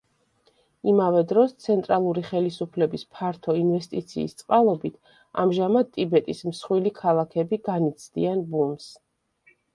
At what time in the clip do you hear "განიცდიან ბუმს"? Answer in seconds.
7.71-8.91